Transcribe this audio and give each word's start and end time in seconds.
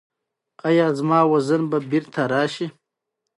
ایا 0.67 0.87
زما 0.97 1.19
وزن 1.31 1.61
به 1.71 1.77
بیرته 1.89 2.23
راشي؟ 2.31 2.67